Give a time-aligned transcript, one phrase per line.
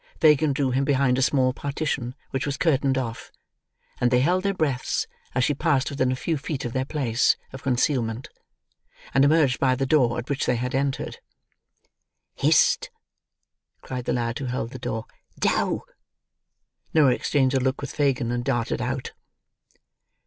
[0.19, 3.31] Fagin drew him behind a small partition which was curtained off,
[3.99, 7.37] and they held their breaths as she passed within a few feet of their place
[7.53, 8.27] of concealment,
[9.13, 11.19] and emerged by the door at which they had entered.
[12.33, 12.89] "Hist!"
[13.83, 15.05] cried the lad who held the door.
[15.37, 15.83] "Dow."
[16.95, 19.11] Noah exchanged a look with Fagin, and darted out.